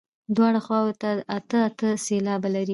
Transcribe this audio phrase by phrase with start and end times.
[0.35, 2.69] دواړو خواوو ته اته اته سېلابه لري.